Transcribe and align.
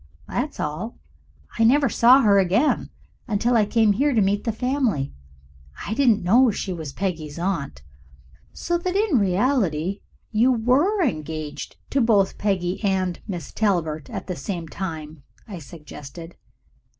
That's 0.27 0.59
all. 0.59 0.97
I 1.59 1.63
never 1.63 1.87
saw 1.87 2.21
her 2.21 2.39
again 2.39 2.89
until 3.27 3.55
I 3.55 3.65
came 3.67 3.93
here 3.93 4.15
to 4.15 4.19
meet 4.19 4.45
the 4.45 4.51
family. 4.51 5.13
I 5.85 5.93
didn't 5.93 6.23
know 6.23 6.49
she 6.49 6.73
was 6.73 6.91
Peggy's 6.91 7.37
aunt." 7.37 7.83
"So 8.51 8.79
that 8.79 8.95
in 8.95 9.19
reality 9.19 10.01
you 10.31 10.53
WERE 10.53 11.03
engaged 11.03 11.75
to 11.91 12.01
both 12.01 12.39
Peggy 12.39 12.83
and 12.83 13.19
Miss 13.27 13.51
Talbert 13.53 14.09
at 14.09 14.25
the 14.25 14.35
same 14.35 14.67
time," 14.67 15.21
I 15.47 15.59
suggested. 15.59 16.33